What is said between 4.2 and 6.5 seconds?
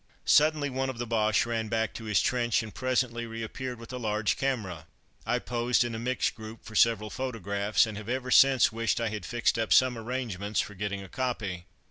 camera. I posed in a mixed